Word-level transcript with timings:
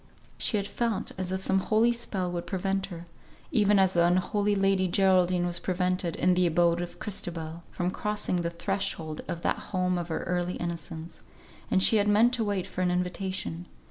She 0.39 0.57
had 0.57 0.65
felt 0.65 1.11
as 1.19 1.31
if 1.31 1.43
some 1.43 1.59
holy 1.59 1.93
spell 1.93 2.31
would 2.31 2.47
prevent 2.47 2.87
her 2.87 3.05
(even 3.51 3.77
as 3.77 3.93
the 3.93 4.03
unholy 4.03 4.55
Lady 4.55 4.87
Geraldine 4.87 5.45
was 5.45 5.59
prevented, 5.59 6.15
in 6.15 6.33
the 6.33 6.47
abode 6.47 6.81
of 6.81 6.97
Christabel) 6.97 7.61
from 7.69 7.91
crossing 7.91 8.37
the 8.37 8.49
threshold 8.49 9.21
of 9.27 9.43
that 9.43 9.59
home 9.69 9.99
of 9.99 10.07
her 10.07 10.23
early 10.23 10.55
innocence; 10.55 11.21
and 11.69 11.83
she 11.83 11.97
had 11.97 12.07
meant 12.07 12.33
to 12.33 12.43
wait 12.43 12.65
for 12.65 12.81
an 12.81 12.89
invitation. 12.89 13.67